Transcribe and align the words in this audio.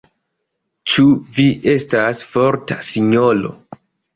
Ĉu 0.93 1.05
vi 1.35 1.45
estas 1.75 2.25
forta, 2.33 2.79
sinjoro? 2.91 3.57